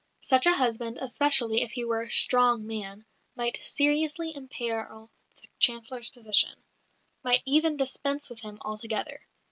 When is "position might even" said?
6.09-7.77